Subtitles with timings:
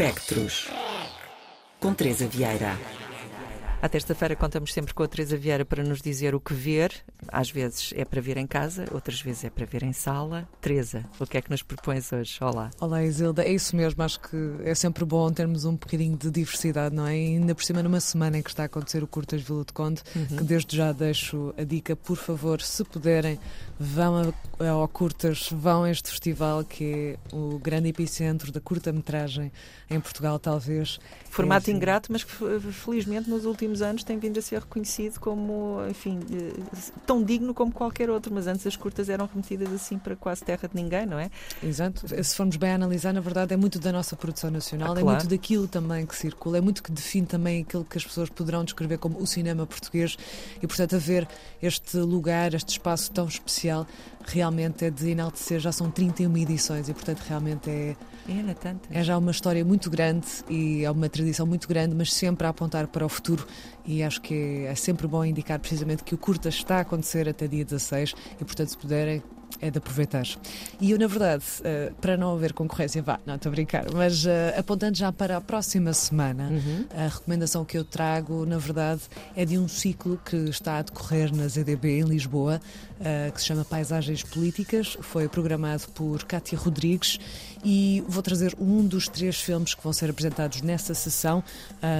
[0.00, 0.68] Espectros.
[1.80, 2.78] Com Teresa Vieira.
[3.82, 6.92] À terça-feira contamos sempre com a Teresa Vieira para nos dizer o que ver.
[7.28, 10.48] Às vezes é para ver em casa, outras vezes é para ver em sala.
[10.60, 12.38] Teresa, o que é que nos propões hoje?
[12.40, 12.70] Olá.
[12.80, 13.44] Olá, Isilda.
[13.44, 14.02] É isso mesmo.
[14.02, 17.16] Acho que é sempre bom termos um bocadinho de diversidade, não é?
[17.16, 19.72] E ainda por cima, numa semana em que está a acontecer o Curtas Vila de
[19.72, 20.26] Conde, uhum.
[20.38, 23.38] que desde já deixo a dica, por favor, se puderem,
[23.78, 29.52] vão ao Curtas, vão a este festival que é o grande epicentro da curta-metragem
[29.88, 30.98] em Portugal, talvez.
[31.30, 32.32] Formato é, ingrato, mas que
[32.72, 36.18] felizmente nos últimos anos tem vindo a ser reconhecido como, enfim,
[37.06, 40.68] tão digno como qualquer outro, mas antes as curtas eram remetidas assim para quase terra
[40.68, 41.30] de ninguém, não é?
[41.62, 42.06] Exato.
[42.22, 45.08] Se formos bem a analisar, na verdade, é muito da nossa produção nacional, ah, claro.
[45.08, 48.28] é muito daquilo também que circula, é muito que define também aquilo que as pessoas
[48.28, 50.16] poderão descrever como o cinema português
[50.60, 51.28] e, portanto, haver
[51.62, 53.67] este lugar, este espaço tão especial,
[54.24, 55.60] realmente é de enaltecer.
[55.60, 57.96] Já são 31 edições e, portanto, realmente é.
[58.90, 62.46] É, é já uma história muito grande e é uma tradição muito grande, mas sempre
[62.46, 63.46] a apontar para o futuro.
[63.86, 67.26] E acho que é, é sempre bom indicar precisamente que o curta está a acontecer
[67.28, 69.22] até dia 16 e, portanto, se puderem,
[69.60, 70.26] é de aproveitar.
[70.80, 74.24] E eu, na verdade, uh, para não haver concorrência, vá, não estou a brincar, mas
[74.24, 76.86] uh, apontando já para a próxima semana, uhum.
[76.94, 79.02] a recomendação que eu trago, na verdade,
[79.36, 82.60] é de um ciclo que está a decorrer na ZDB em Lisboa,
[83.00, 84.96] uh, que se chama Paisagens Políticas.
[85.00, 87.18] Foi programado por Cátia Rodrigues
[87.64, 91.42] e vou trazer um dos três filmes que vão ser apresentados nessa sessão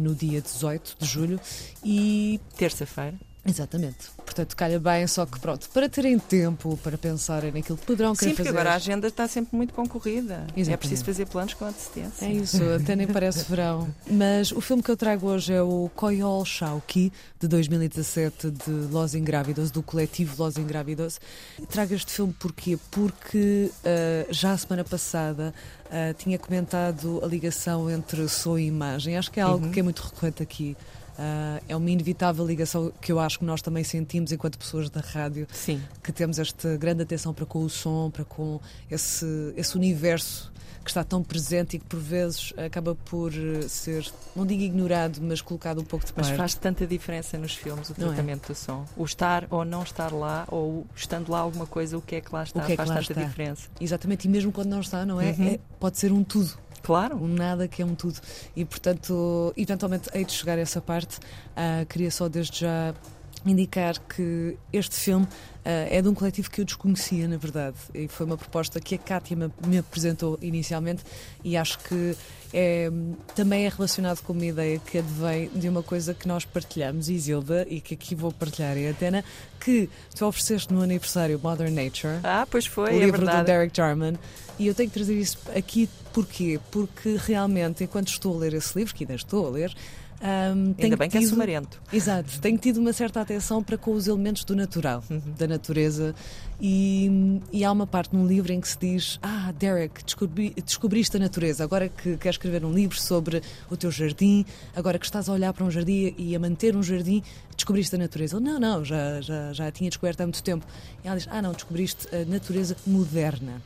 [0.00, 1.40] no dia 18 de julho.
[1.84, 3.14] E terça-feira.
[3.44, 4.21] Exatamente.
[4.32, 8.30] Portanto, calha bem, só que pronto, para terem tempo para pensarem naquilo que poderão querer
[8.30, 8.48] Sim, fazer.
[8.48, 10.46] Sim, agora a agenda está sempre muito concorrida.
[10.56, 10.72] Exatamente.
[10.72, 12.24] É preciso fazer planos com antecedência.
[12.24, 13.94] É isso, até nem parece verão.
[14.10, 19.14] Mas o filme que eu trago hoje é o Koyol Shauki, de 2017, de Los
[19.14, 21.20] Ingrávidos, do coletivo Los Ingrávidos.
[21.68, 22.78] Trago este filme porquê?
[22.90, 25.52] Porque uh, já a semana passada
[25.88, 29.18] uh, tinha comentado a ligação entre som e imagem.
[29.18, 29.72] Acho que é algo uhum.
[29.72, 30.74] que é muito recorrente aqui
[31.22, 35.00] Uh, é uma inevitável ligação que eu acho que nós também sentimos enquanto pessoas da
[35.00, 35.46] rádio.
[35.52, 35.80] Sim.
[36.02, 38.60] Que temos esta grande atenção para com o som, para com
[38.90, 40.52] esse, esse universo
[40.82, 44.04] que está tão presente e que por vezes acaba por eh, ser,
[44.34, 46.30] não digo ignorado, mas colocado um pouco de parte.
[46.30, 47.94] Mas faz tanta diferença nos filmes o é?
[47.94, 48.48] tratamento é?
[48.48, 48.84] do som.
[48.96, 52.34] O estar ou não estar lá, ou estando lá alguma coisa, o que é que
[52.34, 53.22] lá está, o que é faz que tanta está.
[53.22, 53.68] diferença.
[53.80, 55.30] Exatamente, e mesmo quando não está, não é?
[55.30, 55.48] Uhum.
[55.50, 56.58] é pode ser um tudo.
[56.82, 57.16] Claro.
[57.16, 58.18] Um nada que é um tudo.
[58.56, 61.18] E, portanto, eventualmente, hei de chegar a essa parte.
[61.18, 62.94] Uh, queria só desde já
[63.44, 65.28] indicar que este filme uh,
[65.64, 67.76] é de um coletivo que eu desconhecia, na verdade.
[67.94, 71.02] E foi uma proposta que a Kátia me, me apresentou inicialmente
[71.42, 72.16] e acho que
[72.52, 72.90] é,
[73.34, 77.66] também é relacionado com uma ideia que advém de uma coisa que nós partilhamos, Isilda,
[77.68, 79.24] e que aqui vou partilhar em Atena,
[79.58, 82.20] que tu ofereceste no aniversário Modern Nature.
[82.22, 83.42] Ah, pois foi, o é livro verdade.
[83.42, 84.14] do Derek Jarman.
[84.58, 86.60] E eu tenho que trazer isso aqui porquê?
[86.70, 89.74] Porque realmente, enquanto estou a ler esse livro, que ainda estou a ler,
[90.22, 91.82] um, Ainda bem tido, que é sumarento.
[91.92, 95.20] Exato, tenho tido uma certa atenção para com os elementos do natural, uhum.
[95.36, 96.14] da natureza.
[96.60, 101.16] E, e, há uma parte no livro em que se diz: Ah, Derek, descobri, descobriste
[101.16, 101.64] a natureza.
[101.64, 104.46] Agora que queres escrever um livro sobre o teu jardim,
[104.76, 107.20] agora que estás a olhar para um jardim e a manter um jardim,
[107.56, 108.36] descobriste a natureza.
[108.36, 110.64] Ele, não, não, já, já, já a tinha descoberto há muito tempo.
[111.04, 113.60] E ela diz: Ah, não, descobriste a natureza moderna.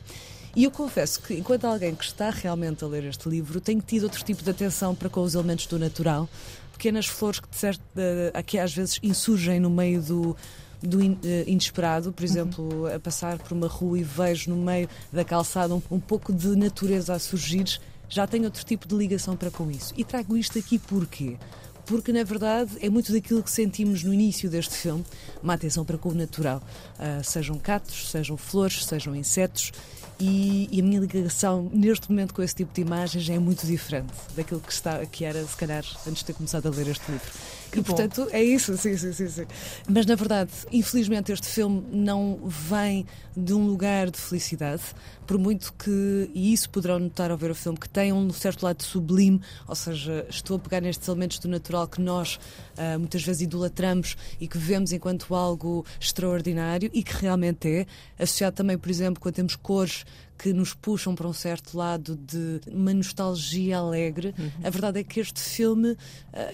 [0.57, 4.05] E eu confesso que, enquanto alguém que está realmente a ler este livro, tenho tido
[4.05, 6.27] outro tipo de atenção para com os elementos do natural,
[6.73, 10.35] pequenas flores que, de certo, uh, que às vezes insurgem no meio do,
[10.81, 12.95] do in, uh, inesperado, por exemplo, uhum.
[12.95, 16.47] a passar por uma rua e vejo no meio da calçada um, um, pouco de
[16.55, 17.79] natureza a surgir,
[18.09, 19.93] já tenho outro tipo de ligação para com isso.
[19.95, 21.37] E trago isto aqui porquê?
[21.87, 25.05] Porque, na verdade, é muito daquilo que sentimos no início deste filme,
[25.41, 26.61] uma atenção para com o natural.
[26.99, 29.71] Uh, sejam catos, sejam flores, sejam insetos.
[30.19, 34.11] E, e, a minha ligação neste momento com esse tipo de imagens é muito diferente
[34.35, 37.31] daquilo que, está, que era, se calhar, antes de ter começado a ler este livro.
[37.71, 37.87] Que e, bom.
[37.87, 39.45] portanto, é isso, sim, sim, sim, sim.
[39.87, 43.05] Mas, na verdade, infelizmente, este filme não vem
[43.35, 44.81] de um lugar de felicidade,
[45.27, 48.63] por muito que, e isso poderão notar ao ver o filme, que tem um certo
[48.63, 52.39] lado sublime, ou seja, estou a pegar nestes elementos do natural que nós
[52.77, 57.85] uh, muitas vezes idolatramos e que vemos enquanto algo extraordinário e que realmente é,
[58.17, 60.05] associado também, por exemplo, quando temos cores
[60.37, 64.35] que nos puxam para um certo lado de uma nostalgia alegre.
[64.37, 64.51] Uhum.
[64.63, 65.97] A verdade é que este filme uh,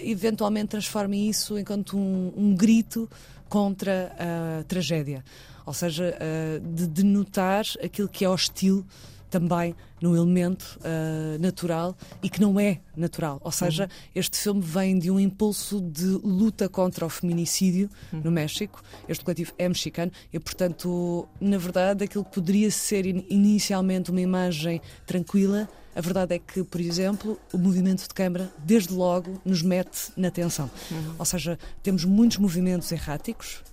[0.00, 3.08] eventualmente transforma isso enquanto um, um grito
[3.48, 5.24] contra a tragédia.
[5.66, 8.86] Ou seja, uh, de denotar aquilo que é hostil
[9.34, 13.40] também num elemento uh, natural e que não é natural.
[13.42, 14.10] Ou seja, uhum.
[14.14, 18.20] este filme vem de um impulso de luta contra o feminicídio uhum.
[18.22, 18.80] no México.
[19.08, 24.80] Este coletivo é mexicano e, portanto, na verdade, aquilo que poderia ser inicialmente uma imagem
[25.04, 25.68] tranquila.
[25.96, 30.30] A verdade é que, por exemplo, o movimento de câmara, desde logo, nos mete na
[30.30, 30.70] tensão.
[30.92, 31.14] Uhum.
[31.18, 33.64] Ou seja, temos muitos movimentos erráticos,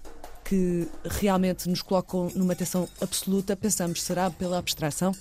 [0.43, 5.13] que realmente nos colocam numa tensão absoluta, pensamos, será pela abstração?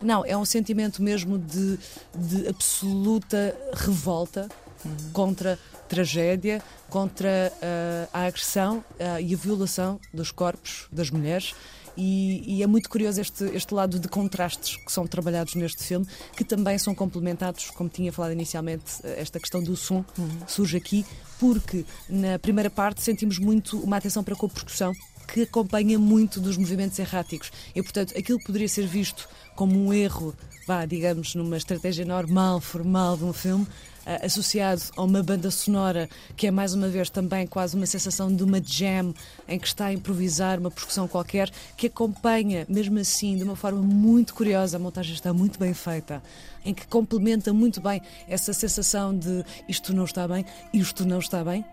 [0.00, 1.78] Não, é um sentimento mesmo de,
[2.14, 4.48] de absoluta revolta
[4.84, 4.96] uhum.
[5.12, 5.58] contra
[5.88, 11.54] tragédia, contra uh, a agressão uh, e a violação dos corpos das mulheres.
[11.96, 16.06] E, e, é muito curioso este, este lado de contrastes que são trabalhados neste filme,
[16.36, 20.28] que também são complementados, como tinha falado inicialmente, esta questão do som uhum.
[20.46, 21.04] surge aqui,
[21.40, 24.92] porque na primeira parte sentimos muito uma atenção para a co-percussão
[25.28, 27.52] que acompanha muito dos movimentos erráticos.
[27.74, 30.34] E, portanto, aquilo que poderia ser visto como um erro,
[30.66, 36.08] vá, digamos, numa estratégia normal, formal de um filme, uh, associado a uma banda sonora
[36.34, 39.12] que é mais uma vez também quase uma sensação de uma jam
[39.46, 43.82] em que está a improvisar uma percussão qualquer que acompanha, mesmo assim, de uma forma
[43.82, 46.22] muito curiosa, a montagem está muito bem feita,
[46.64, 51.44] em que complementa muito bem essa sensação de isto não está bem, isto não está
[51.44, 51.64] bem.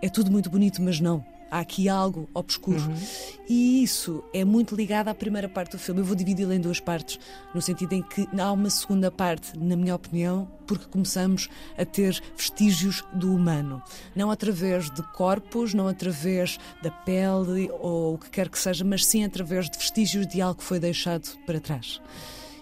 [0.00, 2.80] É tudo muito bonito, mas não há aqui algo obscuro.
[2.80, 2.96] Uhum.
[3.48, 6.00] E isso é muito ligado à primeira parte do filme.
[6.00, 7.18] Eu vou dividi-la em duas partes,
[7.54, 12.22] no sentido em que há uma segunda parte, na minha opinião, porque começamos a ter
[12.36, 13.82] vestígios do humano.
[14.14, 19.04] Não através de corpos, não através da pele ou o que quer que seja, mas
[19.04, 22.00] sim através de vestígios de algo que foi deixado para trás.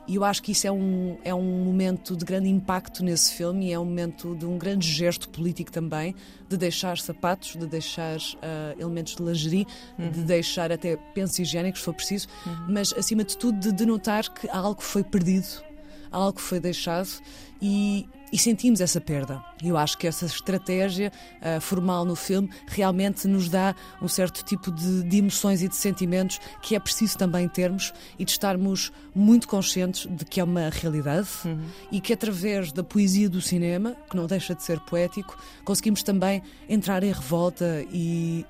[0.08, 3.68] E eu acho que isso é um, é um momento de grande impacto nesse filme
[3.68, 6.14] e é um momento de um grande gesto político também,
[6.48, 9.66] de deixar sapatos, de deixar uh, elementos de lingerie,
[9.98, 10.10] uhum.
[10.10, 12.66] de deixar até pensos higiênicos, se for preciso, uhum.
[12.70, 15.62] mas acima de tudo de denotar que algo foi perdido,
[16.10, 17.08] algo foi deixado
[17.60, 19.42] e, e sentimos essa perda.
[19.62, 24.70] Eu acho que essa estratégia uh, formal no filme realmente nos dá um certo tipo
[24.70, 29.48] de, de, emoções e de sentimentos que é preciso também termos e de estarmos muito
[29.48, 31.64] conscientes de que é uma realidade uhum.
[31.90, 36.42] e que através da poesia do cinema, que não deixa de ser poético, conseguimos também
[36.68, 38.46] entrar em revolta e,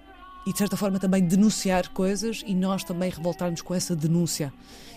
[0.48, 4.50] e de certa forma também denunciar coisas e nós também revoltarmos com essa denúncia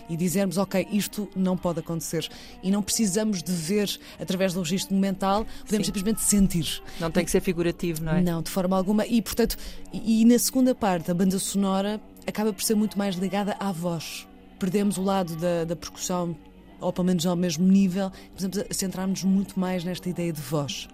[0.08, 2.26] e dizermos, ok, isto não pode acontecer.
[2.62, 5.92] E não precisamos de ver através do registro mental, podemos Sim.
[5.92, 6.82] simplesmente sentir.
[6.98, 8.22] Não tem que ser figurativo, não é?
[8.22, 9.06] Não, de forma alguma.
[9.06, 9.58] E, portanto,
[9.92, 13.70] e, e na segunda parte, a banda sonora acaba por ser muito mais ligada à
[13.70, 14.26] voz.
[14.58, 16.34] Perdemos o lado da, da percussão
[16.80, 20.88] ou pelo menos ao mesmo nível, começamos a centrar-nos muito mais nesta ideia de voz.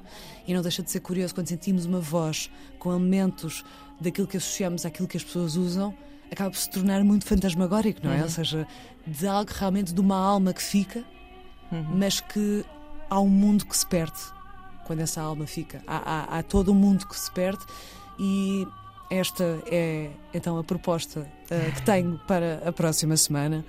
[0.46, 3.64] E não deixa de ser curioso quando sentimos uma voz com elementos
[4.00, 5.94] daquilo que associamos àquilo que as pessoas usam,
[6.30, 8.18] acaba por se tornar muito fantasmagórico, não é?
[8.18, 8.22] Uhum.
[8.24, 8.66] Ou seja,
[9.06, 11.04] de algo realmente de uma alma que fica,
[11.72, 11.96] uhum.
[11.96, 12.64] mas que
[13.08, 14.18] há um mundo que se perde
[14.86, 15.82] quando essa alma fica.
[15.86, 17.64] Há, há, há todo um mundo que se perde
[18.18, 18.66] e
[19.10, 23.64] esta é então a proposta uh, que tenho para a próxima semana.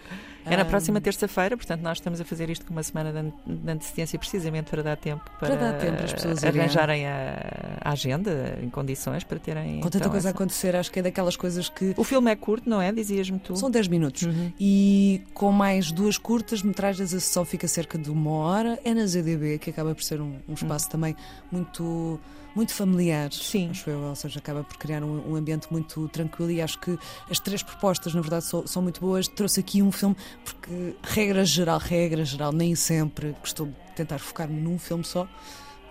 [0.50, 3.12] É na próxima terça-feira, portanto, nós estamos a fazer isto com uma semana
[3.46, 7.92] de antecedência, precisamente para dar tempo para, para dar tempo as pessoas arranjarem a, a,
[7.92, 9.76] agenda em condições para terem.
[9.76, 10.36] Com tanta então, coisa essa...
[10.36, 11.94] a acontecer, acho que é daquelas coisas que.
[11.98, 12.92] O filme é curto, não é?
[12.92, 13.56] Dizias-me tu.
[13.56, 14.24] São 10 minutos.
[14.24, 14.52] Uhum.
[14.60, 18.80] E com mais duas curtas metragens, a sessão fica cerca de uma hora.
[18.84, 20.92] É na ZDB, que acaba por ser um, um espaço uhum.
[20.92, 21.16] também
[21.52, 22.20] muito
[22.56, 23.70] muito familiar, Sim.
[23.70, 26.98] acho eu, ou seja, acaba por criar um, um, ambiente muito tranquilo e acho que
[27.30, 29.28] as três propostas, na verdade, são, são, muito boas.
[29.28, 34.80] Trouxe aqui um filme, porque, regra geral, regra geral, nem sempre costumo tentar focar-me num
[34.80, 35.28] filme só,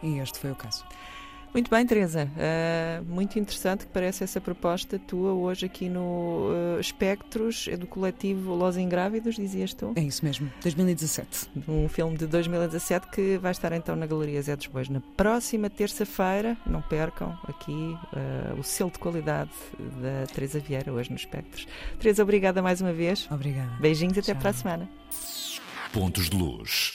[0.03, 0.85] e este foi o caso.
[1.59, 2.31] Muito bem, Teresa.
[2.37, 7.85] Uh, muito interessante que parece essa proposta tua hoje aqui no uh, Espectros, é do
[7.85, 9.93] coletivo Los Ingrávidos, dizias tu?
[9.97, 11.51] É isso mesmo, 2017.
[11.67, 15.69] Um filme de 2017 que vai estar então na Galeria Zé dos Bois na próxima
[15.69, 16.57] terça-feira.
[16.65, 19.51] Não percam aqui uh, o selo de qualidade
[20.01, 21.67] da Teresa Vieira hoje no Espectros.
[21.99, 23.27] Teresa, obrigada mais uma vez.
[23.33, 23.73] Obrigada.
[23.81, 24.89] Beijinhos e até para a semana.
[25.93, 26.93] Pontos de Luz